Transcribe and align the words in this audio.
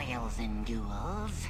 spoils 0.00 0.38
and 0.38 0.64
duels. 0.64 1.46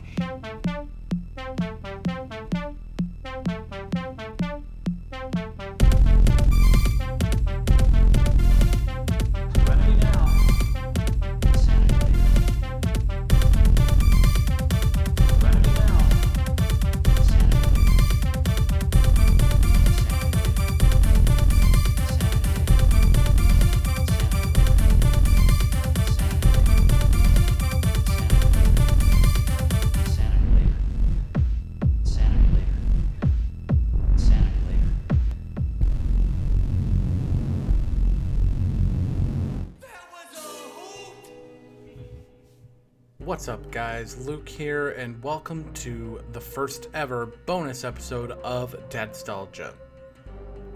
What's 43.24 43.48
up, 43.48 43.70
guys? 43.70 44.26
Luke 44.26 44.48
here, 44.48 44.92
and 44.92 45.22
welcome 45.22 45.70
to 45.74 46.22
the 46.32 46.40
first 46.40 46.88
ever 46.94 47.26
bonus 47.44 47.84
episode 47.84 48.30
of 48.30 48.74
Dadstalgia. 48.88 49.74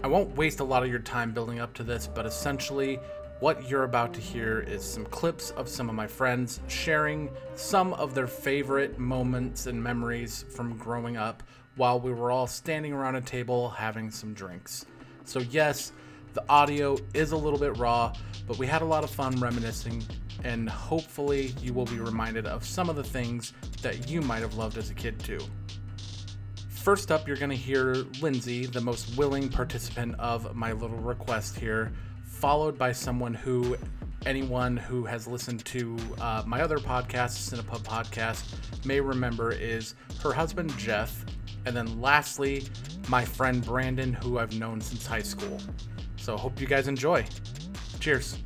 I 0.03 0.07
won't 0.07 0.35
waste 0.35 0.59
a 0.59 0.63
lot 0.63 0.83
of 0.83 0.89
your 0.89 0.99
time 0.99 1.33
building 1.33 1.59
up 1.59 1.73
to 1.73 1.83
this, 1.83 2.05
but 2.05 2.27
essentially, 2.27 2.99
what 3.39 3.67
you're 3.67 3.83
about 3.83 4.13
to 4.13 4.21
hear 4.21 4.59
is 4.59 4.83
some 4.85 5.05
clips 5.05 5.49
of 5.51 5.67
some 5.67 5.89
of 5.89 5.95
my 5.95 6.05
friends 6.05 6.59
sharing 6.67 7.31
some 7.55 7.93
of 7.95 8.13
their 8.13 8.27
favorite 8.27 8.99
moments 8.99 9.65
and 9.65 9.81
memories 9.81 10.45
from 10.47 10.77
growing 10.77 11.17
up 11.17 11.41
while 11.77 11.99
we 11.99 12.13
were 12.13 12.29
all 12.29 12.45
standing 12.45 12.93
around 12.93 13.15
a 13.15 13.21
table 13.21 13.69
having 13.69 14.11
some 14.11 14.35
drinks. 14.35 14.85
So, 15.23 15.39
yes, 15.39 15.93
the 16.35 16.43
audio 16.47 16.95
is 17.15 17.31
a 17.31 17.37
little 17.37 17.57
bit 17.57 17.75
raw, 17.77 18.13
but 18.45 18.59
we 18.59 18.67
had 18.67 18.83
a 18.83 18.85
lot 18.85 19.03
of 19.03 19.09
fun 19.09 19.39
reminiscing, 19.39 20.03
and 20.43 20.69
hopefully, 20.69 21.53
you 21.61 21.73
will 21.73 21.85
be 21.85 21.99
reminded 21.99 22.45
of 22.45 22.65
some 22.65 22.89
of 22.89 22.95
the 22.95 23.03
things 23.03 23.53
that 23.81 24.09
you 24.09 24.21
might 24.21 24.41
have 24.41 24.55
loved 24.55 24.77
as 24.77 24.89
a 24.89 24.93
kid, 24.93 25.19
too. 25.19 25.39
First 26.69 27.11
up, 27.11 27.27
you're 27.27 27.37
going 27.37 27.49
to 27.49 27.55
hear 27.55 27.95
Lindsay, 28.21 28.65
the 28.67 28.81
most 28.81 29.17
willing 29.17 29.49
participant 29.49 30.15
of 30.19 30.55
my 30.55 30.71
little 30.71 30.97
request 30.97 31.57
here, 31.57 31.91
followed 32.23 32.77
by 32.77 32.91
someone 32.91 33.33
who 33.33 33.75
anyone 34.25 34.75
who 34.75 35.05
has 35.05 35.27
listened 35.27 35.63
to 35.65 35.97
uh, 36.19 36.43
my 36.45 36.61
other 36.61 36.77
podcast, 36.77 37.51
Cinepub 37.51 37.83
Podcast, 37.83 38.85
may 38.85 38.99
remember 38.99 39.51
is 39.51 39.95
her 40.21 40.33
husband, 40.33 40.75
Jeff. 40.77 41.25
And 41.65 41.75
then 41.75 41.99
lastly, 42.01 42.65
my 43.07 43.25
friend 43.25 43.63
Brandon, 43.63 44.13
who 44.13 44.39
I've 44.39 44.57
known 44.57 44.81
since 44.81 45.05
high 45.05 45.21
school. 45.21 45.59
So 46.17 46.37
hope 46.37 46.59
you 46.59 46.67
guys 46.67 46.87
enjoy. 46.87 47.25
Cheers. 47.99 48.37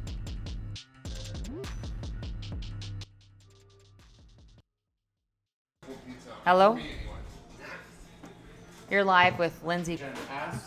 Hello? 6.49 6.79
You're 8.89 9.03
live 9.03 9.37
with 9.37 9.63
Lindsay, 9.63 9.99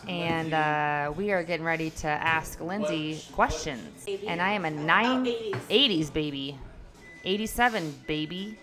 and 0.06 0.54
uh, 0.54 1.12
we 1.16 1.32
are 1.32 1.42
getting 1.42 1.66
ready 1.66 1.90
to 1.90 2.06
ask 2.06 2.60
Lindsay 2.60 3.20
questions. 3.32 4.06
And 4.28 4.40
I 4.40 4.52
am 4.52 4.64
a 4.64 4.70
nine, 4.70 5.24
80s 5.24 6.12
baby, 6.12 6.56
87 7.24 7.96
baby. 8.06 8.60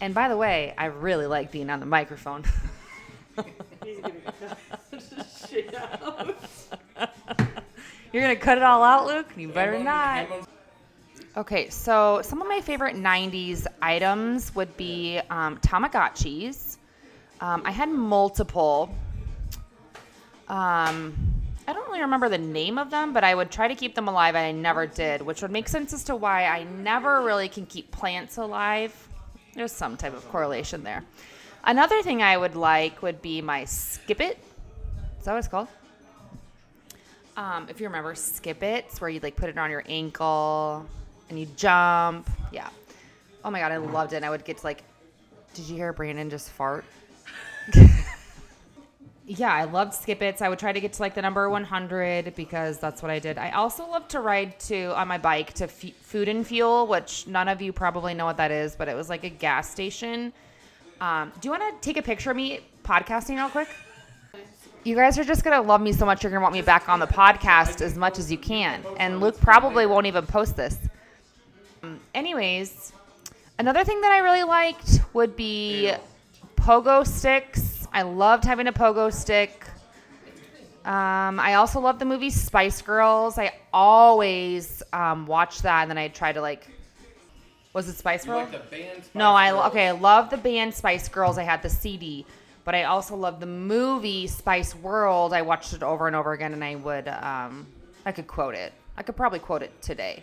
And 0.00 0.14
by 0.14 0.28
the 0.28 0.36
way, 0.36 0.72
I 0.78 0.84
really 0.84 1.26
like 1.26 1.50
being 1.50 1.68
on 1.68 1.80
the 1.80 1.86
microphone. 1.86 2.44
You're 8.12 8.22
gonna 8.22 8.36
cut 8.36 8.56
it 8.56 8.62
all 8.62 8.84
out, 8.84 9.04
Luke? 9.04 9.26
You 9.36 9.48
better 9.48 9.82
not. 9.82 10.28
Okay, 11.36 11.70
so 11.70 12.22
some 12.24 12.42
of 12.42 12.48
my 12.48 12.60
favorite 12.60 12.96
90s 12.96 13.64
items 13.80 14.52
would 14.56 14.76
be 14.76 15.20
um, 15.30 15.58
Tamagotchis. 15.58 16.76
Um, 17.40 17.62
I 17.64 17.70
had 17.70 17.88
multiple. 17.88 18.92
Um, 20.48 21.14
I 21.68 21.72
don't 21.72 21.86
really 21.86 22.00
remember 22.00 22.28
the 22.28 22.38
name 22.38 22.78
of 22.78 22.90
them, 22.90 23.12
but 23.12 23.22
I 23.22 23.32
would 23.36 23.52
try 23.52 23.68
to 23.68 23.76
keep 23.76 23.94
them 23.94 24.08
alive, 24.08 24.34
and 24.34 24.44
I 24.44 24.50
never 24.50 24.88
did, 24.88 25.22
which 25.22 25.40
would 25.40 25.52
make 25.52 25.68
sense 25.68 25.92
as 25.92 26.02
to 26.04 26.16
why 26.16 26.46
I 26.46 26.64
never 26.64 27.22
really 27.22 27.48
can 27.48 27.64
keep 27.64 27.92
plants 27.92 28.36
alive. 28.36 28.92
There's 29.54 29.70
some 29.70 29.96
type 29.96 30.14
of 30.14 30.28
correlation 30.30 30.82
there. 30.82 31.04
Another 31.62 32.02
thing 32.02 32.24
I 32.24 32.36
would 32.36 32.56
like 32.56 33.02
would 33.02 33.22
be 33.22 33.40
my 33.40 33.66
Skip 33.66 34.20
It. 34.20 34.36
Is 35.20 35.26
that 35.26 35.32
what 35.32 35.38
it's 35.38 35.46
called? 35.46 35.68
Um, 37.36 37.68
if 37.68 37.80
you 37.80 37.86
remember 37.86 38.16
Skip 38.16 38.64
It, 38.64 38.86
it's 38.88 39.00
where 39.00 39.08
you 39.08 39.20
like 39.20 39.36
put 39.36 39.48
it 39.48 39.58
on 39.58 39.70
your 39.70 39.84
ankle 39.86 40.88
and 41.30 41.38
you 41.38 41.46
jump. 41.56 42.28
Yeah. 42.52 42.68
Oh 43.44 43.50
my 43.50 43.60
god, 43.60 43.72
I 43.72 43.78
loved 43.78 44.12
it. 44.12 44.16
And 44.16 44.24
I 44.24 44.30
would 44.30 44.44
get 44.44 44.58
to 44.58 44.66
like, 44.66 44.82
did 45.54 45.66
you 45.66 45.76
hear 45.76 45.92
Brandon 45.92 46.28
just 46.28 46.50
fart? 46.50 46.84
yeah, 49.26 49.52
I 49.52 49.64
loved 49.64 49.94
Skip 49.94 50.20
It. 50.22 50.38
So 50.38 50.44
I 50.44 50.48
would 50.48 50.58
try 50.58 50.72
to 50.72 50.80
get 50.80 50.92
to 50.94 51.02
like 51.02 51.14
the 51.14 51.22
number 51.22 51.48
100 51.48 52.34
because 52.34 52.78
that's 52.78 53.00
what 53.02 53.10
I 53.10 53.18
did. 53.18 53.38
I 53.38 53.50
also 53.50 53.88
love 53.88 54.08
to 54.08 54.20
ride 54.20 54.58
to 54.60 54.94
on 54.96 55.08
my 55.08 55.18
bike 55.18 55.52
to 55.54 55.64
F- 55.64 55.94
Food 56.02 56.28
and 56.28 56.46
Fuel, 56.46 56.86
which 56.86 57.26
none 57.26 57.48
of 57.48 57.62
you 57.62 57.72
probably 57.72 58.12
know 58.12 58.26
what 58.26 58.36
that 58.36 58.50
is, 58.50 58.74
but 58.74 58.88
it 58.88 58.96
was 58.96 59.08
like 59.08 59.24
a 59.24 59.30
gas 59.30 59.70
station. 59.70 60.32
Um, 61.00 61.32
do 61.40 61.46
you 61.46 61.50
want 61.50 61.62
to 61.62 61.86
take 61.86 61.96
a 61.96 62.02
picture 62.02 62.30
of 62.30 62.36
me 62.36 62.60
podcasting 62.84 63.36
real 63.36 63.48
quick? 63.48 63.68
You 64.82 64.96
guys 64.96 65.18
are 65.18 65.24
just 65.24 65.44
gonna 65.44 65.60
love 65.60 65.82
me 65.82 65.92
so 65.92 66.06
much. 66.06 66.22
You're 66.22 66.30
gonna 66.30 66.42
want 66.42 66.54
me 66.54 66.62
back 66.62 66.88
on 66.88 67.00
the 67.00 67.06
podcast 67.06 67.82
as 67.82 67.96
much 67.96 68.18
as 68.18 68.32
you 68.32 68.38
can. 68.38 68.82
And 68.96 69.20
Luke 69.20 69.38
probably 69.40 69.84
won't 69.86 70.06
even 70.06 70.26
post 70.26 70.56
this. 70.56 70.78
Um, 71.82 72.00
anyways, 72.14 72.92
another 73.58 73.84
thing 73.84 74.00
that 74.00 74.12
I 74.12 74.18
really 74.18 74.42
liked 74.42 75.00
would 75.12 75.36
be 75.36 75.92
pogo 76.56 77.06
sticks. 77.06 77.86
I 77.92 78.02
loved 78.02 78.44
having 78.44 78.66
a 78.66 78.72
pogo 78.72 79.12
stick. 79.12 79.64
Um, 80.84 81.38
I 81.38 81.54
also 81.54 81.80
love 81.80 81.98
the 81.98 82.04
movie 82.04 82.30
Spice 82.30 82.80
Girls. 82.80 83.38
I 83.38 83.52
always 83.72 84.82
um, 84.92 85.26
watch 85.26 85.62
that, 85.62 85.82
and 85.82 85.90
then 85.90 85.98
I 85.98 86.08
try 86.08 86.32
to 86.32 86.40
like. 86.40 86.66
Was 87.72 87.88
it 87.88 87.94
Spice 87.94 88.24
Girls? 88.24 88.48
no, 89.14 89.32
I 89.32 89.66
okay. 89.68 89.88
I 89.88 89.92
love 89.92 90.30
the 90.30 90.38
band 90.38 90.74
Spice 90.74 91.08
Girls. 91.08 91.38
I 91.38 91.42
had 91.42 91.62
the 91.62 91.68
CD, 91.68 92.24
but 92.64 92.74
I 92.74 92.84
also 92.84 93.14
love 93.14 93.40
the 93.40 93.46
movie 93.46 94.26
Spice 94.26 94.74
World. 94.74 95.32
I 95.32 95.42
watched 95.42 95.74
it 95.74 95.82
over 95.82 96.06
and 96.06 96.16
over 96.16 96.32
again, 96.32 96.52
and 96.54 96.64
I 96.64 96.76
would 96.76 97.08
um, 97.08 97.66
I 98.06 98.12
could 98.12 98.26
quote 98.26 98.54
it. 98.54 98.72
I 98.96 99.02
could 99.02 99.16
probably 99.16 99.38
quote 99.38 99.62
it 99.62 99.82
today. 99.82 100.22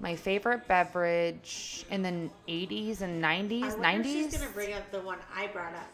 My 0.00 0.16
favorite 0.16 0.66
beverage 0.66 1.84
in 1.90 2.02
the 2.02 2.30
80s 2.48 3.02
and 3.02 3.22
90s, 3.22 3.78
I 3.78 3.98
90s, 3.98 4.04
She's 4.04 4.36
gonna 4.38 4.50
bring 4.52 4.72
up 4.72 4.90
the 4.90 5.00
one 5.00 5.18
I 5.36 5.46
brought 5.48 5.74
up. 5.74 5.88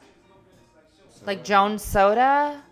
like 1.26 1.42
Jones 1.44 1.82
Soda, 1.82 2.62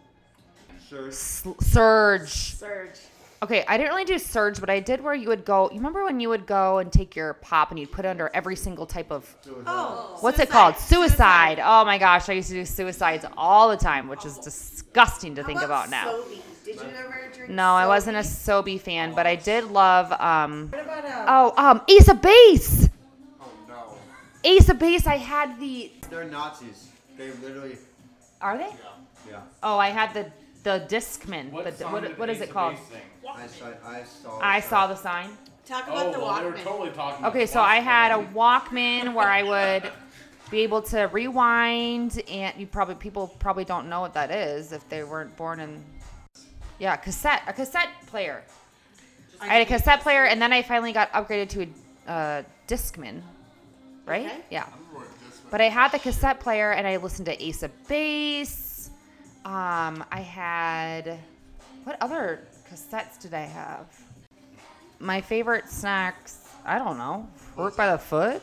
S- 0.92 1.44
Surge. 1.60 2.28
Surge. 2.54 2.98
Okay, 3.42 3.64
I 3.66 3.76
didn't 3.76 3.90
really 3.90 4.04
do 4.04 4.16
Surge, 4.18 4.60
but 4.60 4.70
I 4.70 4.78
did 4.80 5.02
where 5.02 5.12
you 5.12 5.28
would 5.28 5.44
go. 5.44 5.68
You 5.70 5.76
remember 5.78 6.04
when 6.04 6.20
you 6.20 6.28
would 6.28 6.46
go 6.46 6.78
and 6.78 6.90
take 6.92 7.16
your 7.16 7.34
pop 7.34 7.70
and 7.70 7.78
you'd 7.80 7.90
put 7.90 8.04
it 8.04 8.08
under 8.08 8.30
every 8.32 8.54
single 8.56 8.86
type 8.86 9.10
of 9.10 9.36
Oh, 9.66 10.16
what's 10.20 10.38
it 10.38 10.48
called? 10.50 10.76
Suicide. 10.76 11.60
Oh 11.62 11.84
my 11.84 11.98
gosh, 11.98 12.28
I 12.28 12.34
used 12.34 12.48
to 12.48 12.54
do 12.54 12.64
suicides 12.64 13.26
all 13.36 13.68
the 13.68 13.76
time, 13.76 14.06
which 14.08 14.24
is 14.24 14.38
disgusting 14.38 15.34
to 15.34 15.42
How 15.42 15.48
think 15.48 15.62
about 15.62 15.90
now. 15.90 16.12
Sobe? 16.12 16.38
Did 16.64 16.76
you 16.76 16.82
ever 16.96 17.28
drink? 17.34 17.50
No, 17.50 17.74
I 17.74 17.86
wasn't 17.86 18.16
a 18.16 18.20
Sobe? 18.20 18.76
Sobe 18.76 18.80
fan, 18.80 19.12
but 19.14 19.26
I 19.26 19.36
did 19.36 19.64
love 19.64 20.10
um 20.18 20.68
What 20.70 20.80
about 20.80 20.92
um, 20.93 20.93
oh 21.26 21.52
um 21.56 21.82
Ace 21.88 22.08
of 22.08 22.20
Base. 22.22 22.88
Oh 23.40 23.50
no. 23.68 23.96
Ace 24.44 24.68
of 24.68 24.78
Base. 24.78 25.06
I 25.06 25.16
had 25.16 25.58
the. 25.60 25.90
They're 26.10 26.24
Nazis. 26.24 26.88
They 27.16 27.30
literally. 27.32 27.78
Are 28.40 28.58
they? 28.58 28.72
Yeah. 29.28 29.40
Oh, 29.62 29.78
I 29.78 29.88
had 29.88 30.12
the 30.14 30.30
the 30.62 30.86
Discman. 30.88 31.50
What, 31.50 31.78
the, 31.78 31.84
what, 31.86 32.18
what 32.18 32.30
is 32.30 32.40
it 32.40 32.50
called? 32.50 32.76
I 33.28 33.46
saw. 33.46 33.66
I 33.84 34.02
saw. 34.02 34.40
I 34.40 34.60
saw 34.60 34.86
the 34.86 34.96
sign. 34.96 35.30
Talk 35.66 35.88
about 35.88 36.12
the 36.12 36.18
Walkman. 36.18 36.94
talking. 36.94 37.24
Okay, 37.24 37.46
so 37.46 37.60
I 37.60 37.76
had 37.76 38.12
a 38.12 38.22
Walkman 38.34 39.14
where 39.14 39.28
I 39.28 39.42
would 39.42 39.90
be 40.50 40.60
able 40.60 40.82
to 40.82 41.04
rewind, 41.04 42.22
and 42.28 42.60
you 42.60 42.66
probably 42.66 42.96
people 42.96 43.28
probably 43.38 43.64
don't 43.64 43.88
know 43.88 44.00
what 44.00 44.12
that 44.12 44.30
is 44.30 44.72
if 44.72 44.86
they 44.90 45.04
weren't 45.04 45.34
born 45.36 45.60
in. 45.60 45.82
Yeah, 46.78 46.96
cassette, 46.96 47.42
a 47.46 47.52
cassette 47.52 47.88
player. 48.06 48.44
I 49.40 49.46
had 49.46 49.62
a 49.62 49.66
cassette 49.66 50.00
player, 50.00 50.24
and 50.24 50.40
then 50.40 50.52
I 50.52 50.62
finally 50.62 50.92
got 50.92 51.12
upgraded 51.12 51.48
to 51.50 51.66
a 52.06 52.10
uh, 52.10 52.42
Discman, 52.68 53.22
right? 54.06 54.26
Okay. 54.26 54.40
Yeah. 54.50 54.66
But 55.50 55.60
I 55.60 55.68
had 55.68 55.92
the 55.92 55.98
cassette 55.98 56.40
player, 56.40 56.72
and 56.72 56.86
I 56.86 56.96
listened 56.96 57.26
to 57.26 57.44
Ace 57.44 57.62
of 57.62 57.88
Base. 57.88 58.90
Um, 59.44 60.04
I 60.10 60.20
had 60.20 61.18
what 61.84 61.98
other 62.00 62.40
cassettes 62.70 63.20
did 63.20 63.34
I 63.34 63.42
have? 63.42 63.86
My 64.98 65.20
favorite 65.20 65.68
snacks, 65.68 66.48
I 66.64 66.78
don't 66.78 66.96
know, 66.96 67.28
fruit 67.54 67.76
by 67.76 67.90
the 67.92 67.98
foot. 67.98 68.42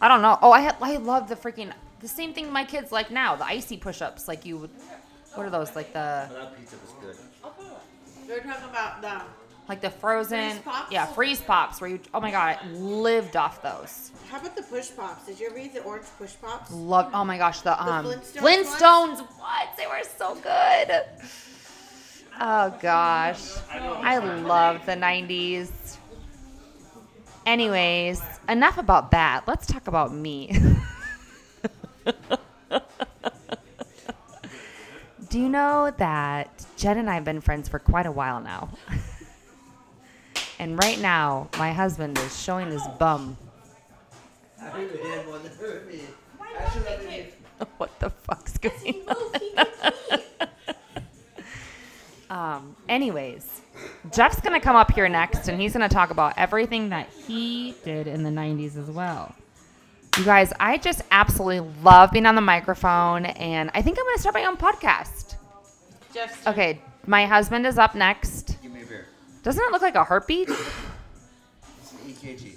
I 0.00 0.08
don't 0.08 0.22
know. 0.22 0.38
Oh, 0.40 0.52
I 0.52 0.60
had, 0.60 0.76
I 0.80 0.96
love 0.96 1.28
the 1.28 1.34
freaking 1.34 1.72
the 2.00 2.08
same 2.08 2.32
thing 2.32 2.50
my 2.50 2.64
kids 2.64 2.92
like 2.92 3.10
now. 3.10 3.36
The 3.36 3.44
icy 3.44 3.76
push-ups, 3.76 4.28
like 4.28 4.46
you. 4.46 4.68
What 5.34 5.46
are 5.46 5.50
those? 5.50 5.76
Like 5.76 5.92
the 5.92 6.28
That 6.30 6.56
pizza 6.56 6.76
was 6.76 6.92
good. 7.00 7.16
They're 8.26 8.40
talking 8.40 8.70
about 8.70 9.02
the. 9.02 9.22
Like 9.70 9.80
the 9.80 9.88
frozen. 9.88 10.50
Freeze 10.50 10.62
pops? 10.62 10.92
Yeah, 10.92 11.06
freeze 11.06 11.40
pops. 11.40 11.80
Where 11.80 11.88
you? 11.88 12.00
Oh 12.12 12.20
my 12.20 12.30
god, 12.30 12.58
I 12.60 12.66
lived 12.72 13.36
off 13.36 13.62
those. 13.62 14.10
How 14.28 14.38
about 14.38 14.56
the 14.56 14.62
push 14.62 14.90
pops? 14.94 15.24
Did 15.26 15.40
you 15.40 15.46
ever 15.46 15.58
eat 15.58 15.72
the 15.72 15.82
orange 15.84 16.06
push 16.18 16.34
pops? 16.42 16.70
Love. 16.72 17.10
Oh 17.14 17.24
my 17.24 17.38
gosh, 17.38 17.60
the 17.62 17.80
um 17.82 18.04
Flintstones 18.04 18.66
Flintstones. 18.66 19.18
What? 19.38 19.68
They 19.78 19.86
were 19.86 20.02
so 20.18 20.34
good. 20.34 21.02
Oh 22.40 22.76
gosh, 22.82 23.56
I 23.70 24.18
love 24.18 24.84
the 24.86 24.92
'90s. 24.92 25.70
Anyways, 27.46 28.20
enough 28.48 28.76
about 28.76 29.12
that. 29.12 29.44
Let's 29.46 29.66
talk 29.66 29.86
about 29.86 30.12
me. 30.12 30.60
Do 35.30 35.38
you 35.38 35.48
know 35.48 35.92
that 35.98 36.66
Jen 36.76 36.98
and 36.98 37.08
I 37.08 37.14
have 37.14 37.24
been 37.24 37.40
friends 37.40 37.68
for 37.68 37.78
quite 37.78 38.06
a 38.06 38.10
while 38.10 38.40
now? 38.40 38.68
And 40.60 40.78
right 40.84 41.00
now, 41.00 41.48
my 41.56 41.72
husband 41.72 42.18
is 42.18 42.38
showing 42.38 42.70
his 42.70 42.86
bum. 42.98 43.38
I 44.60 44.64
heard 44.64 44.92
the 44.92 45.08
hand 45.08 45.28
one 45.28 45.42
that 45.42 45.54
hurt 45.54 45.90
me. 45.90 46.02
Actually, 46.58 46.82
let 46.84 47.06
me. 47.06 47.26
what 47.78 47.98
the 47.98 48.10
fuck's 48.10 48.58
going 48.58 49.02
on? 49.08 50.48
um, 52.58 52.76
anyways, 52.90 53.62
Jeff's 54.12 54.42
gonna 54.42 54.60
come 54.60 54.76
up 54.76 54.92
here 54.92 55.08
next, 55.08 55.48
and 55.48 55.58
he's 55.58 55.72
gonna 55.72 55.88
talk 55.88 56.10
about 56.10 56.34
everything 56.36 56.90
that 56.90 57.08
he 57.26 57.74
did 57.82 58.06
in 58.06 58.22
the 58.22 58.30
'90s 58.30 58.76
as 58.76 58.90
well. 58.90 59.34
You 60.18 60.24
guys, 60.26 60.52
I 60.60 60.76
just 60.76 61.00
absolutely 61.10 61.72
love 61.82 62.10
being 62.10 62.26
on 62.26 62.34
the 62.34 62.42
microphone, 62.42 63.24
and 63.24 63.70
I 63.72 63.80
think 63.80 63.96
I'm 63.98 64.04
gonna 64.04 64.18
start 64.18 64.34
my 64.34 64.44
own 64.44 64.58
podcast. 64.58 65.36
Jeff's 66.12 66.46
Okay, 66.46 66.82
my 67.06 67.24
husband 67.24 67.66
is 67.66 67.78
up 67.78 67.94
next. 67.94 68.39
Doesn't 69.42 69.64
it 69.64 69.72
look 69.72 69.80
like 69.80 69.94
a 69.94 70.04
heartbeat? 70.04 70.50
It's 70.50 71.92
an 71.92 71.98
EKG. 72.06 72.56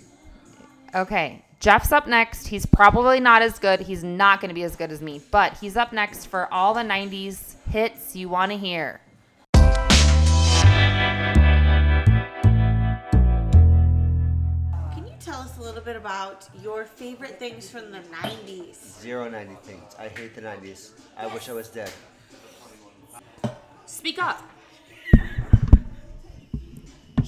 Okay, 0.93 1.41
Jeff's 1.61 1.93
up 1.93 2.07
next. 2.07 2.47
He's 2.47 2.65
probably 2.65 3.21
not 3.21 3.41
as 3.41 3.57
good. 3.57 3.79
He's 3.79 4.03
not 4.03 4.41
going 4.41 4.49
to 4.49 4.55
be 4.55 4.63
as 4.63 4.75
good 4.75 4.91
as 4.91 5.01
me, 5.01 5.21
but 5.31 5.57
he's 5.57 5.77
up 5.77 5.93
next 5.93 6.25
for 6.25 6.53
all 6.53 6.73
the 6.73 6.81
90s 6.81 7.55
hits 7.71 8.17
you 8.17 8.27
want 8.27 8.51
to 8.51 8.57
hear. 8.57 8.99
Can 9.53 9.63
you 15.07 15.13
tell 15.21 15.39
us 15.39 15.57
a 15.57 15.61
little 15.61 15.81
bit 15.81 15.95
about 15.95 16.49
your 16.61 16.83
favorite 16.83 17.39
things 17.39 17.69
from 17.69 17.91
the 17.91 17.99
90s? 17.99 18.99
Zero 18.99 19.29
90 19.29 19.55
things. 19.63 19.95
I 19.97 20.09
hate 20.09 20.35
the 20.35 20.41
90s. 20.41 20.91
I 21.17 21.27
wish 21.27 21.47
I 21.47 21.53
was 21.53 21.69
dead. 21.69 21.91
Speak 23.85 24.21
up. 24.21 24.43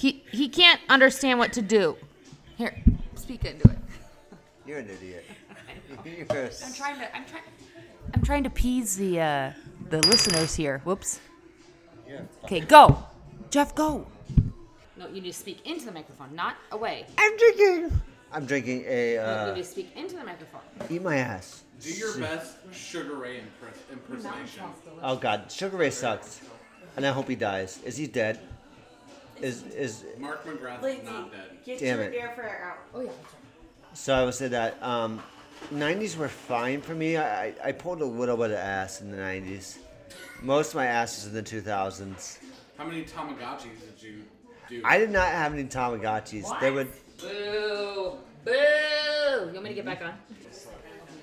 He 0.06 0.24
he 0.32 0.50
can't 0.50 0.80
understand 0.88 1.40
what 1.40 1.52
to 1.54 1.64
do. 1.64 1.98
Here, 2.58 2.80
speak 3.16 3.44
into 3.44 3.68
it. 3.72 3.78
You're 4.64 4.78
an 4.78 4.88
idiot. 4.88 5.26
You're 6.06 6.44
a 6.44 6.46
s- 6.46 6.78
trying 6.78 7.00
to. 7.00 7.16
I'm 7.18 7.26
trying. 7.26 7.42
I'm 8.14 8.22
trying 8.22 8.44
to 8.44 8.50
appease 8.50 8.96
the 8.98 9.20
uh, 9.20 9.52
the 9.90 10.04
listeners 10.04 10.54
here. 10.54 10.80
Whoops. 10.84 11.20
yeah. 12.08 12.20
Okay, 12.44 12.60
go. 12.60 13.04
Jeff, 13.50 13.74
go. 13.74 14.06
No, 14.96 15.08
you 15.08 15.22
need 15.22 15.32
to 15.32 15.34
speak 15.34 15.66
into 15.66 15.86
the 15.88 15.92
microphone, 15.92 16.36
not 16.36 16.56
away. 16.72 17.08
I'm 17.18 17.36
drinking. 17.36 18.00
I'm 18.32 18.46
drinking 18.46 18.84
a 18.86 19.14
You 19.14 19.20
uh, 19.22 19.54
need 19.56 19.64
to 19.64 19.68
speak 19.68 19.90
into 19.98 20.18
the 20.18 20.24
microphone. 20.24 20.62
eat 20.88 21.02
my 21.02 21.16
ass. 21.18 21.64
Do 21.82 21.90
your 21.92 22.16
best 22.20 22.58
Sugar 22.72 23.16
Ray 23.16 23.38
impre- 23.40 23.92
impersonation. 23.92 24.66
Oh 25.02 25.16
God, 25.16 25.52
Sugar 25.52 25.78
Ray 25.78 25.90
sucks, 25.90 26.42
and 26.96 27.08
I 27.08 27.10
hope 27.12 27.28
he 27.28 27.36
dies. 27.36 27.80
Is 27.84 27.98
he 27.98 28.06
dead? 28.06 28.40
Is 29.42 29.64
is 29.64 30.06
Mark 30.18 30.46
McGrath 30.46 30.78
is 30.78 30.84
Lindsay, 30.84 31.06
not 31.06 31.32
dead. 31.32 31.58
get 31.66 31.80
Damn 31.80 31.98
your 31.98 32.08
it. 32.08 32.12
beer 32.12 32.32
for 32.36 32.44
out. 32.44 32.78
Oh 32.94 33.02
yeah. 33.02 33.12
so? 33.94 34.14
I 34.16 34.24
would 34.24 34.34
say 34.34 34.48
that 34.48 34.82
um, 34.82 35.22
'90s 35.74 36.16
were 36.18 36.30
fine 36.30 36.82
for 36.82 36.96
me. 36.96 37.18
I, 37.18 37.48
I 37.48 37.54
I 37.66 37.72
pulled 37.74 38.02
a 38.02 38.06
little 38.06 38.38
bit 38.38 38.52
of 38.52 38.58
ass 38.58 39.02
in 39.02 39.12
the 39.12 39.18
'90s. 39.18 39.78
Most 40.42 40.70
of 40.70 40.76
my 40.76 40.86
ass 40.86 41.18
was 41.18 41.28
in 41.28 41.34
the 41.34 41.44
2000s. 41.44 42.38
How 42.78 42.86
many 42.86 43.04
Tamagotchis 43.04 43.64
did 43.64 44.02
you 44.02 44.24
do? 44.70 44.82
I 44.86 44.98
did 44.98 45.10
not 45.10 45.28
have 45.30 45.54
any 45.54 45.64
Tamagotchis. 45.66 46.60
They 46.62 46.72
would. 46.72 46.88
Boo! 47.20 48.18
Boo! 48.44 48.52
You 48.52 49.52
want 49.54 49.64
me 49.64 49.70
to 49.70 49.76
get 49.76 49.86
back 49.86 50.02
on? 50.02 50.14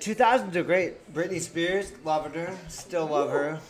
2000s 0.00 0.54
are 0.56 0.62
great. 0.64 1.12
Britney 1.14 1.40
Spears, 1.40 1.92
loved 2.04 2.34
her. 2.34 2.52
Still 2.68 3.06
love 3.06 3.30
her. 3.30 3.60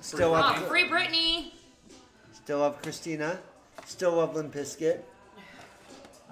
Still 0.00 0.28
Oh, 0.30 0.32
love. 0.32 0.66
free 0.68 0.84
Britney! 0.88 1.52
Still 2.50 2.58
love 2.58 2.82
Christina. 2.82 3.38
Still 3.84 4.16
love 4.16 4.34
Limp 4.34 4.52
Bizkit. 4.52 5.02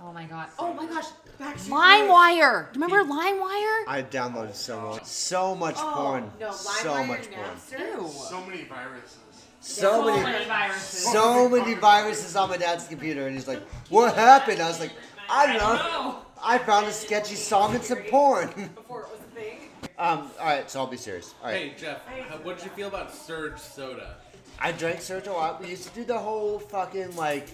Oh 0.03 0.13
my 0.13 0.25
god. 0.25 0.49
Oh 0.59 0.75
my 0.75 0.85
gosh. 0.85 1.05
Backstreet 1.41 1.69
LimeWire. 1.69 2.73
Do 2.73 2.81
you 2.81 2.85
remember 2.85 3.15
LimeWire? 3.15 3.85
I 3.87 4.05
downloaded 4.11 4.57
so 4.57 4.81
much, 4.81 5.05
so 5.05 5.55
much 5.55 5.77
Oh, 5.79 5.93
porn, 5.95 6.33
no, 6.41 6.51
so 6.51 6.89
LimeWire 6.91 7.07
much 7.07 7.31
porn, 7.31 7.47
Napster? 7.47 8.09
So 8.11 8.45
many 8.45 8.65
viruses. 8.65 9.19
so 9.61 10.05
many, 10.07 10.45
viruses. 10.45 11.13
so 11.13 11.49
many 11.49 11.75
viruses 11.75 12.35
on 12.35 12.49
my 12.49 12.57
dad's 12.57 12.89
computer, 12.89 13.29
and 13.29 13.37
he's 13.37 13.47
like, 13.47 13.63
"What 13.89 14.17
happened?" 14.17 14.61
I 14.61 14.67
was 14.67 14.81
like, 14.81 14.95
"I 15.31 15.47
don't 15.47 15.59
know. 15.59 16.17
I 16.43 16.59
found 16.59 16.87
a 16.89 16.93
sketchy 16.93 17.37
song 17.37 17.77
and 17.77 17.85
some 17.85 17.99
porn." 18.11 18.49
Before 18.75 19.03
it 19.03 19.11
was 19.13 19.21
a 19.21 19.41
thing. 19.41 19.59
um, 19.97 20.29
all 20.41 20.47
right, 20.47 20.69
so 20.69 20.81
I'll 20.81 20.89
be 20.89 20.97
serious. 20.97 21.33
All 21.41 21.49
right, 21.53 21.71
Hey 21.71 21.75
Jeff, 21.79 22.05
how, 22.29 22.39
what 22.39 22.57
did 22.57 22.65
you 22.65 22.73
feel 22.73 22.89
about 22.89 23.15
Surge 23.15 23.61
Soda? 23.61 24.17
I 24.61 24.73
drank 24.73 25.01
Surge 25.01 25.27
a 25.27 25.33
lot. 25.33 25.61
We 25.61 25.69
used 25.69 25.89
to 25.89 25.95
do 25.95 26.05
the 26.05 26.19
whole 26.19 26.59
fucking 26.59 27.15
like 27.17 27.49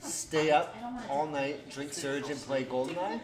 stay 0.00 0.50
up 0.50 0.74
all 1.08 1.26
night, 1.26 1.70
drink 1.70 1.92
Surge, 1.92 2.28
and 2.30 2.40
play 2.40 2.64
Goldeneye. 2.64 3.20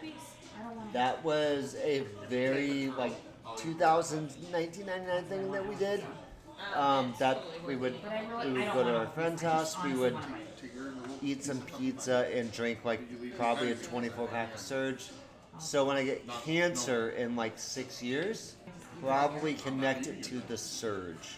That 0.93 1.23
was 1.23 1.75
a 1.83 2.03
very 2.29 2.89
like 2.91 3.13
2000 3.57 4.29
1999 4.51 5.23
thing 5.25 5.51
that 5.51 5.67
we 5.67 5.75
did. 5.75 6.03
Um, 6.73 7.13
that 7.19 7.41
we 7.67 7.75
would 7.75 7.95
we 8.45 8.53
would 8.53 8.71
go 8.71 8.83
to 8.83 8.97
our 8.99 9.07
friend's 9.07 9.41
house. 9.41 9.75
We 9.83 9.93
would 9.93 10.17
eat 11.21 11.43
some 11.43 11.59
pizza 11.61 12.29
and 12.33 12.51
drink 12.53 12.85
like 12.85 13.01
probably 13.35 13.71
a 13.71 13.75
24 13.75 14.27
pack 14.27 14.53
of 14.53 14.59
Surge. 14.59 15.09
So 15.59 15.85
when 15.85 15.97
I 15.97 16.05
get 16.05 16.25
cancer 16.45 17.09
in 17.11 17.35
like 17.35 17.59
six 17.59 18.01
years, 18.01 18.55
probably 19.01 19.55
connect 19.55 20.07
it 20.07 20.23
to 20.23 20.41
the 20.47 20.57
Surge. 20.57 21.37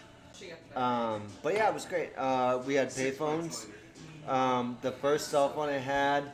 Um, 0.76 1.22
but 1.42 1.54
yeah, 1.54 1.68
it 1.68 1.74
was 1.74 1.86
great. 1.86 2.10
Uh, 2.16 2.60
we 2.66 2.74
had 2.74 2.88
payphones. 2.90 3.66
Um, 4.26 4.76
the 4.82 4.92
first 4.92 5.28
cell 5.28 5.48
phone 5.48 5.68
I 5.68 5.78
had, 5.78 6.32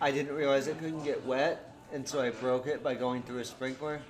I 0.00 0.10
didn't 0.10 0.34
realize 0.34 0.66
it 0.66 0.78
couldn't 0.78 1.04
get 1.04 1.24
wet, 1.24 1.74
and 1.92 2.06
so 2.06 2.20
I 2.20 2.30
broke 2.30 2.66
it 2.66 2.82
by 2.82 2.94
going 2.94 3.22
through 3.22 3.38
a 3.38 3.44
sprinkler. 3.44 4.00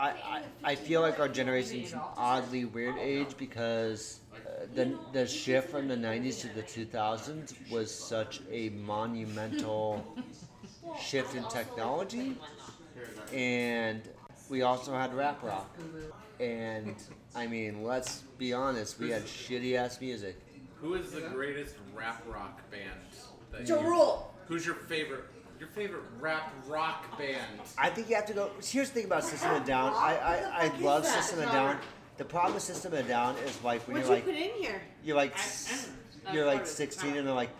I, 0.00 0.08
I, 0.08 0.42
I 0.64 0.74
feel 0.74 1.00
like 1.00 1.20
our 1.20 1.28
generation's 1.28 1.92
an 1.92 2.00
oddly 2.16 2.64
weird 2.64 2.96
age 2.98 3.36
because 3.38 4.20
uh, 4.34 4.66
the, 4.74 4.98
the 5.12 5.26
shift 5.26 5.70
from 5.70 5.86
the 5.86 5.96
90s 5.96 6.40
to 6.40 6.48
the 6.48 6.62
2000s 6.62 7.54
was 7.70 7.94
such 7.94 8.40
a 8.50 8.70
monumental 8.70 10.04
shift 11.00 11.36
in 11.36 11.44
technology. 11.44 12.36
And 13.32 14.02
we 14.48 14.62
also 14.62 14.92
had 14.92 15.14
rap 15.14 15.42
rock. 15.42 15.70
And 16.40 16.94
I 17.34 17.46
mean, 17.46 17.82
let's 17.84 18.22
be 18.38 18.52
honest, 18.52 18.98
we 18.98 19.10
had 19.10 19.22
shitty 19.24 19.76
ass 19.76 20.00
music. 20.00 20.36
Who 20.80 20.94
is 20.94 21.12
the 21.12 21.22
greatest 21.22 21.76
rap 21.94 22.22
rock 22.28 22.60
band? 22.70 22.90
That 23.52 23.66
Ja 23.68 23.80
you- 23.80 23.86
Rule. 23.88 24.34
Who's 24.46 24.66
your 24.66 24.74
favorite? 24.74 25.24
Your 25.58 25.68
favorite 25.68 26.02
rap 26.20 26.52
rock 26.66 27.16
band? 27.16 27.60
I 27.78 27.88
think 27.88 28.10
you 28.10 28.16
have 28.16 28.26
to 28.26 28.34
go. 28.34 28.50
Here's 28.62 28.88
the 28.90 28.94
thing 28.96 29.04
about 29.06 29.24
System 29.24 29.52
of 29.54 29.62
a 29.62 29.66
Down. 29.66 29.92
I, 29.94 30.16
I, 30.18 30.64
I 30.66 30.80
love 30.80 31.06
System 31.06 31.38
of 31.38 31.48
a 31.48 31.52
Down. 31.52 31.78
The 32.18 32.24
problem 32.24 32.54
with 32.54 32.62
System 32.62 32.92
of 32.92 32.98
a 33.04 33.08
Down 33.08 33.36
is 33.38 33.62
like 33.62 33.86
when 33.88 33.96
What'd 33.96 34.08
you're 34.08 34.18
you 34.18 34.22
like 34.22 34.24
put 34.24 34.34
in 34.34 34.62
here? 34.62 34.82
you're 35.04 35.16
like 35.16 35.32
s- 35.34 35.88
you're 36.32 36.44
like 36.46 36.66
16 36.66 37.16
and 37.16 37.26
they're 37.26 37.34
like 37.34 37.50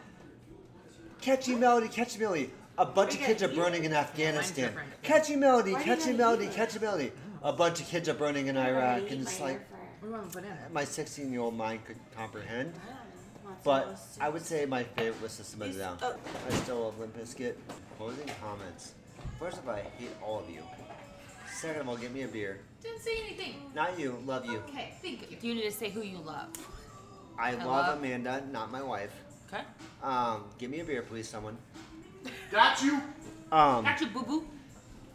catchy 1.20 1.54
melody, 1.54 1.88
catchy 1.88 2.18
melody. 2.18 2.50
A 2.76 2.84
bunch 2.86 3.14
of 3.14 3.20
kids 3.20 3.42
are 3.42 3.48
burning 3.48 3.84
in 3.84 3.92
Afghanistan. 3.92 4.72
Catchy 5.02 5.36
melody, 5.36 5.74
catchy 5.74 6.12
melody, 6.12 6.48
catchy 6.48 6.78
melody. 6.78 7.12
A 7.42 7.52
bunch 7.52 7.80
of 7.80 7.86
kids 7.86 8.08
are 8.08 8.14
burning 8.14 8.48
in 8.48 8.56
Iraq, 8.56 9.10
and 9.10 9.22
it's 9.22 9.38
like 9.40 9.60
my 10.72 10.84
16 10.84 11.30
year 11.30 11.40
old 11.40 11.54
mind 11.54 11.84
could 11.84 11.96
comprehend. 12.16 12.72
But 13.62 13.98
I 14.20 14.28
would 14.28 14.42
say 14.42 14.66
my 14.66 14.82
favorite 14.82 15.22
was 15.22 15.32
System 15.32 15.62
of 15.62 15.74
a 15.74 15.78
Down. 15.78 15.98
Oh. 16.02 16.16
I 16.46 16.54
still 16.54 16.80
love 16.80 16.98
Limp 16.98 17.16
Bizkit. 17.16 17.54
Closing 17.96 18.28
comments. 18.42 18.94
First 19.38 19.58
of 19.58 19.68
all, 19.68 19.74
I 19.74 19.82
hate 19.98 20.10
all 20.22 20.40
of 20.40 20.50
you. 20.50 20.62
Second 21.60 21.82
of 21.82 21.88
all, 21.88 21.96
give 21.96 22.12
me 22.12 22.22
a 22.22 22.28
beer. 22.28 22.60
Didn't 22.82 23.00
say 23.00 23.12
anything. 23.24 23.54
Not 23.74 23.98
you, 23.98 24.18
love 24.26 24.44
you. 24.44 24.58
Okay, 24.68 24.94
think. 25.00 25.38
You 25.42 25.54
need 25.54 25.62
to 25.62 25.70
say 25.70 25.88
who 25.90 26.02
you 26.02 26.18
love. 26.18 26.48
I 27.38 27.50
I 27.50 27.54
love 27.54 27.66
love- 27.66 27.98
Amanda, 27.98 28.42
not 28.50 28.70
my 28.70 28.82
wife. 28.82 29.12
Okay. 29.52 29.62
Um, 30.02 30.44
give 30.58 30.70
me 30.70 30.80
a 30.80 30.84
beer, 30.84 31.02
please, 31.02 31.28
someone. 31.28 31.56
Got 32.50 32.82
you. 32.82 32.94
Um, 33.52 33.84
Got 33.84 34.00
you, 34.00 34.06
boo 34.08 34.22
boo. 34.22 34.48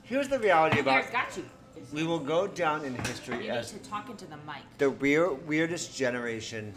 Here's 0.03 0.27
the 0.27 0.39
reality 0.39 0.79
about 0.79 1.01
Here's 1.03 1.11
got 1.11 1.37
you. 1.37 1.45
we 1.93 2.03
will 2.03 2.19
go 2.19 2.47
down 2.47 2.83
in 2.85 2.95
You 2.95 3.01
history 3.01 3.37
need 3.39 3.49
as 3.49 3.71
to 3.71 3.79
talk 3.79 4.09
into 4.09 4.25
the 4.25 4.37
mic. 4.37 4.63
the 4.77 4.89
weir- 4.89 5.33
weirdest 5.33 5.95
generation 5.95 6.73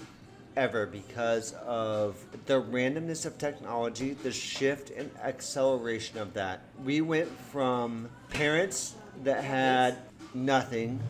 ever 0.57 0.85
because 0.87 1.53
of 1.67 2.17
the 2.47 2.61
randomness 2.63 3.25
of 3.25 3.39
technology, 3.39 4.13
the 4.13 4.31
shift 4.33 4.91
and 4.91 5.11
acceleration 5.23 6.19
of 6.19 6.35
that. 6.35 6.61
We 6.85 7.01
went 7.01 7.31
from 7.51 8.09
parents 8.31 8.95
that 9.25 9.43
had 9.45 9.97
nothing 10.35 11.01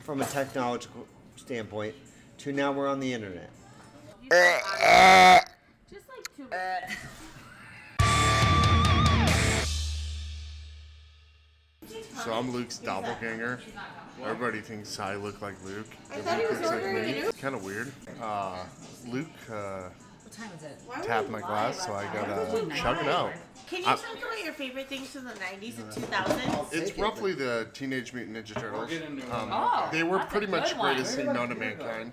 from 0.00 0.22
a 0.22 0.24
technological 0.26 1.06
standpoint 1.36 1.94
to 2.38 2.52
now 2.52 2.72
we're 2.72 2.88
on 2.88 3.00
the 3.00 3.12
internet. 3.12 3.50
Just 5.90 6.04
like 6.08 6.36
two. 6.36 6.48
So 12.24 12.32
I'm 12.32 12.50
Luke's 12.52 12.78
doppelganger. 12.78 13.60
Everybody 14.22 14.60
thinks 14.60 14.98
I 14.98 15.16
look 15.16 15.42
like 15.42 15.54
Luke. 15.64 15.86
I 16.10 16.16
thought 16.16 16.40
he 16.40 16.46
was 16.46 16.60
ordering 16.70 16.96
a 16.96 17.02
new. 17.12 17.32
Kind 17.32 17.54
of 17.54 17.64
weird. 17.64 17.92
Uh, 18.20 18.64
Luke 19.06 19.26
uh, 19.50 19.88
What 20.22 20.32
time 20.32 20.50
is 20.56 20.62
it? 20.64 20.80
Why 20.86 20.98
would 20.98 21.06
tapped 21.06 21.26
you 21.26 21.32
my 21.32 21.40
lie 21.40 21.46
glass, 21.46 21.84
so 21.86 21.92
about 21.92 22.04
I 22.06 22.12
that? 22.26 22.50
gotta 22.52 22.74
chug 22.76 22.98
it 23.02 23.08
out. 23.08 23.32
Can 23.66 23.82
you 23.82 23.88
I- 23.88 23.94
talk 23.96 24.04
about 24.16 24.44
your 24.44 24.54
favorite 24.54 24.88
things 24.88 25.08
from 25.08 25.24
the 25.24 25.32
90s 25.32 25.78
and 25.78 25.92
2000s? 25.92 26.72
It's 26.72 26.96
roughly 26.98 27.34
the 27.34 27.68
Teenage 27.74 28.12
Mutant 28.14 28.36
Ninja 28.36 28.58
Turtles. 28.58 28.88
getting 28.88 29.18
into 29.18 29.36
Um, 29.36 29.50
Oh, 29.52 29.88
they 29.92 30.02
were 30.02 30.16
that's 30.18 30.28
a 30.28 30.30
pretty 30.30 30.46
much 30.46 30.64
good 30.68 30.74
the 30.76 30.78
one. 30.78 30.94
greatest 30.94 31.16
thing 31.16 31.26
known 31.32 31.48
to 31.50 31.54
mankind. 31.54 32.12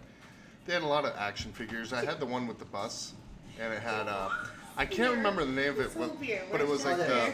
They 0.66 0.74
had 0.74 0.82
a 0.84 0.88
lot 0.88 1.06
of 1.06 1.14
action 1.18 1.54
figures. 1.54 1.94
I 1.94 2.04
had 2.06 2.20
the 2.20 2.26
one 2.26 2.48
with 2.48 2.60
the 2.60 2.66
bus, 2.66 3.14
and 3.60 3.74
it 3.74 3.82
had 3.82 4.08
uh, 4.08 4.30
I 4.76 4.86
can't 4.86 5.14
remember 5.16 5.46
the 5.46 5.52
name 5.52 5.72
of 5.72 5.80
it, 5.80 5.92
but, 5.98 6.18
but 6.52 6.60
it 6.62 6.68
was 6.68 6.84
like 6.86 6.98
the 6.98 7.34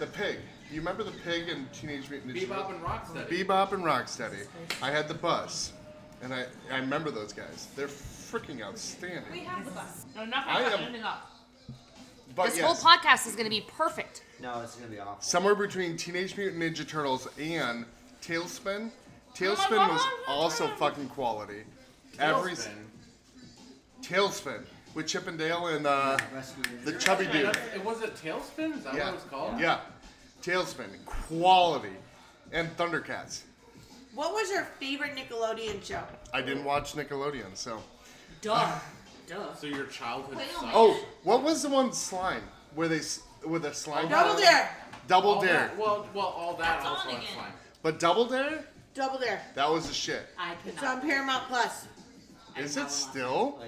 the 0.00 0.06
pig. 0.06 0.38
You 0.70 0.80
remember 0.80 1.02
the 1.02 1.12
pig 1.24 1.48
in 1.48 1.66
Teenage 1.72 2.10
Mutant 2.10 2.34
Ninja 2.34 2.46
Bebop 2.46 2.68
Turtles? 2.68 2.72
and 2.72 2.82
Rocksteady. 3.26 3.44
Bebop 3.46 3.72
and 3.72 3.84
Rocksteady. 3.84 4.46
I 4.82 4.90
had 4.90 5.08
the 5.08 5.14
bus, 5.14 5.72
and 6.22 6.32
I, 6.34 6.44
I 6.70 6.76
remember 6.78 7.10
those 7.10 7.32
guys. 7.32 7.68
They're 7.74 7.88
freaking 7.88 8.62
outstanding. 8.62 9.22
We 9.32 9.40
have 9.40 9.64
the 9.64 9.70
bus. 9.70 10.04
No, 10.14 10.24
nothing. 10.26 10.50
I 10.52 10.60
am- 10.62 10.80
Anything 10.82 11.02
up. 11.02 11.30
But 12.36 12.46
This 12.50 12.58
yes, 12.58 12.82
whole 12.82 12.92
podcast 12.92 13.26
is 13.26 13.34
going 13.34 13.46
to 13.46 13.50
be 13.50 13.64
perfect. 13.66 14.22
No, 14.40 14.60
it's 14.60 14.76
gonna 14.76 14.90
be 14.90 15.00
awful. 15.00 15.16
somewhere 15.20 15.56
between 15.56 15.96
Teenage 15.96 16.36
Mutant 16.36 16.62
Ninja 16.62 16.86
Turtles 16.86 17.26
and 17.40 17.84
TaleSpin. 18.22 18.90
TaleSpin 19.34 19.88
was 19.88 20.02
also 20.28 20.68
fucking 20.76 21.08
quality. 21.08 21.64
Every 22.20 22.52
s- 22.52 22.68
TaleSpin 24.02 24.62
with 24.94 25.06
Chip 25.08 25.26
and 25.26 25.36
Dale 25.38 25.66
and 25.68 25.86
uh, 25.86 26.16
the 26.84 26.92
chubby 26.92 27.26
dude. 27.26 27.56
It 27.74 27.84
was 27.84 28.02
it 28.02 28.14
TaleSpin? 28.14 28.76
Is 28.76 28.84
that 28.84 28.94
Yeah, 28.94 29.06
what 29.06 29.08
it 29.08 29.14
was 29.14 29.24
called? 29.30 29.58
yeah. 29.60 29.80
TaleSpin, 30.42 31.04
quality, 31.04 31.92
and 32.52 32.74
Thundercats. 32.76 33.42
What 34.14 34.32
was 34.32 34.50
your 34.50 34.64
favorite 34.80 35.14
Nickelodeon 35.16 35.84
show? 35.84 36.02
I 36.32 36.42
didn't 36.42 36.64
watch 36.64 36.94
Nickelodeon, 36.94 37.54
so. 37.56 37.82
Duh. 38.40 38.78
Duh. 39.26 39.54
So 39.54 39.66
your 39.66 39.86
childhood 39.86 40.38
sucked. 40.54 40.72
Oh, 40.74 40.98
what 41.22 41.42
was 41.42 41.62
the 41.62 41.68
one 41.68 41.92
slime 41.92 42.42
where 42.74 42.88
they 42.88 42.98
s- 42.98 43.20
with 43.46 43.64
a 43.66 43.74
slime? 43.74 44.08
Double 44.08 44.36
Dare! 44.40 44.70
Double 45.06 45.30
All 45.34 45.40
Dare. 45.42 45.52
that- 45.68 45.76
well, 45.78 46.06
well, 46.14 46.26
all 46.26 46.54
that 46.56 46.78
That's 46.80 46.86
also 46.86 47.08
on 47.10 47.14
had 47.16 47.22
again. 47.22 47.34
slime. 47.34 47.52
But 47.82 47.98
Double 48.00 48.26
Dare, 48.26 48.64
Double 48.94 49.18
Dare. 49.18 49.40
that 49.54 49.70
was 49.70 49.86
the 49.86 49.94
shit. 49.94 50.26
I 50.38 50.54
It's 50.66 50.78
cannot. 50.78 50.96
on 51.02 51.08
Paramount 51.08 51.48
Plus. 51.48 51.86
Is 52.56 52.76
it 52.76 52.90
still? 52.90 53.58
Oh, 53.60 53.64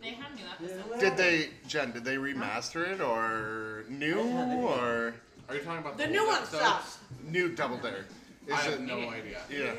they 0.00 0.10
have 0.10 0.34
new 0.36 0.44
episodes. 0.76 1.00
Did 1.00 1.16
they, 1.16 1.50
Jen? 1.66 1.90
Did 1.90 2.04
they 2.04 2.16
remaster 2.16 2.86
it 2.92 3.00
or 3.00 3.84
new 3.88 4.20
or 4.20 5.14
Are 5.48 5.54
you 5.54 5.60
talking 5.62 5.78
about 5.80 5.96
The 5.96 6.04
the 6.04 6.10
new 6.10 6.26
one 6.26 6.36
episodes? 6.36 6.62
sucks. 6.62 6.98
new 7.24 7.48
Double 7.54 7.78
Dare? 7.78 8.04
Is 8.46 8.52
I 8.54 8.56
have 8.62 8.72
it? 8.74 8.80
no 8.82 9.08
idea. 9.10 9.38
Yeah, 9.50 9.72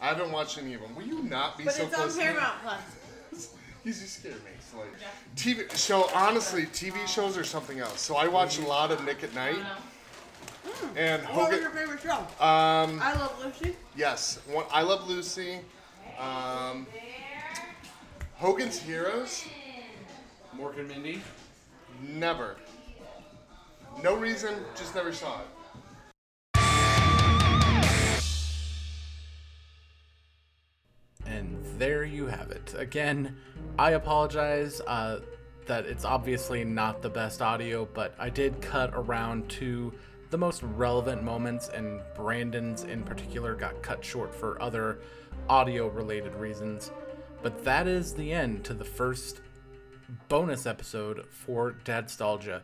I 0.00 0.06
haven't 0.08 0.32
watched 0.32 0.58
any 0.58 0.74
of 0.74 0.80
them. 0.82 0.94
Will 0.94 1.04
you 1.04 1.22
not 1.22 1.56
be 1.58 1.64
But 1.64 1.74
so 1.74 1.84
it's 1.84 1.94
on 1.94 2.00
close? 2.00 2.12
to 2.14 2.18
me? 2.18 2.24
Paramount 2.24 2.54
Plus. 2.62 3.48
You 3.84 3.92
just 3.92 4.20
scared 4.20 4.42
me. 4.44 4.50
So 4.72 4.78
like, 4.78 4.88
TV. 5.36 5.70
So 5.76 6.08
honestly, 6.14 6.62
TV 6.64 7.06
shows 7.06 7.36
are 7.36 7.44
something 7.44 7.80
else. 7.80 8.00
So 8.00 8.16
I 8.16 8.26
watch 8.28 8.58
a 8.58 8.62
lot 8.62 8.90
of 8.90 9.04
Nick 9.04 9.22
at 9.22 9.34
Nite. 9.34 9.56
And 10.96 11.22
What 11.24 11.50
was 11.50 11.60
your 11.60 11.68
favorite 11.68 12.00
show? 12.00 12.12
Um, 12.42 12.98
I 13.02 13.12
Love 13.18 13.44
Lucy. 13.44 13.76
yes, 13.94 14.38
one, 14.50 14.64
I 14.70 14.80
love 14.80 15.06
Lucy. 15.06 15.58
Um, 16.18 16.86
Hogan's 18.36 18.78
Heroes. 18.78 19.44
Mork 20.56 20.78
and 20.78 20.88
Mindy. 20.88 21.20
Never. 22.00 22.56
No 24.02 24.14
reason, 24.16 24.54
just 24.76 24.94
never 24.94 25.12
saw 25.12 25.40
it. 25.40 25.46
And 31.26 31.64
there 31.78 32.04
you 32.04 32.26
have 32.26 32.50
it. 32.50 32.74
Again, 32.76 33.36
I 33.78 33.92
apologize 33.92 34.80
uh, 34.86 35.20
that 35.66 35.86
it's 35.86 36.04
obviously 36.04 36.64
not 36.64 37.02
the 37.02 37.08
best 37.08 37.40
audio, 37.40 37.88
but 37.92 38.14
I 38.18 38.28
did 38.28 38.60
cut 38.60 38.90
around 38.94 39.48
to 39.50 39.92
the 40.30 40.38
most 40.38 40.62
relevant 40.62 41.22
moments, 41.22 41.68
and 41.68 42.00
Brandon's 42.14 42.84
in 42.84 43.04
particular 43.04 43.54
got 43.54 43.82
cut 43.82 44.04
short 44.04 44.34
for 44.34 44.60
other 44.60 44.98
audio 45.48 45.88
related 45.88 46.34
reasons. 46.34 46.90
But 47.42 47.64
that 47.64 47.86
is 47.86 48.14
the 48.14 48.32
end 48.32 48.64
to 48.64 48.74
the 48.74 48.84
first 48.84 49.40
bonus 50.28 50.66
episode 50.66 51.26
for 51.30 51.76
Dadstalgia. 51.84 52.62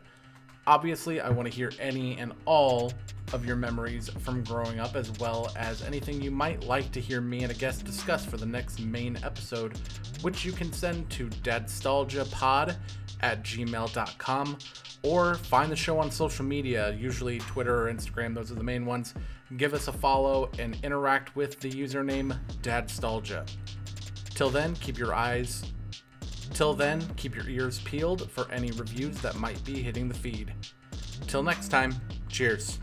Obviously, 0.67 1.19
I 1.19 1.29
want 1.29 1.49
to 1.49 1.53
hear 1.53 1.71
any 1.79 2.17
and 2.17 2.33
all 2.45 2.93
of 3.33 3.45
your 3.45 3.55
memories 3.55 4.09
from 4.19 4.43
growing 4.43 4.79
up, 4.79 4.95
as 4.95 5.11
well 5.19 5.51
as 5.55 5.81
anything 5.83 6.21
you 6.21 6.31
might 6.31 6.63
like 6.65 6.91
to 6.91 6.99
hear 6.99 7.21
me 7.21 7.43
and 7.43 7.51
a 7.51 7.55
guest 7.55 7.85
discuss 7.85 8.25
for 8.25 8.37
the 8.37 8.45
next 8.45 8.79
main 8.79 9.17
episode, 9.23 9.77
which 10.21 10.45
you 10.45 10.51
can 10.51 10.71
send 10.71 11.09
to 11.11 11.27
dadstalgiapod 11.29 12.75
at 13.21 13.43
gmail.com 13.43 14.57
or 15.03 15.35
find 15.35 15.71
the 15.71 15.75
show 15.75 15.97
on 15.99 16.11
social 16.11 16.45
media, 16.45 16.93
usually 16.93 17.39
Twitter 17.39 17.87
or 17.87 17.93
Instagram, 17.93 18.35
those 18.35 18.51
are 18.51 18.55
the 18.55 18.63
main 18.63 18.85
ones. 18.85 19.13
Give 19.57 19.73
us 19.73 19.87
a 19.87 19.91
follow 19.93 20.49
and 20.59 20.77
interact 20.83 21.35
with 21.35 21.59
the 21.59 21.69
username 21.69 22.37
Dadstalgia. 22.61 23.49
Till 24.35 24.49
then, 24.49 24.75
keep 24.75 24.97
your 24.97 25.13
eyes 25.13 25.63
Till 26.53 26.73
then, 26.73 27.01
keep 27.15 27.35
your 27.35 27.49
ears 27.49 27.79
peeled 27.79 28.29
for 28.29 28.51
any 28.51 28.71
reviews 28.71 29.19
that 29.21 29.35
might 29.35 29.63
be 29.63 29.81
hitting 29.81 30.07
the 30.07 30.13
feed. 30.13 30.53
Till 31.27 31.43
next 31.43 31.69
time, 31.69 31.95
cheers. 32.29 32.79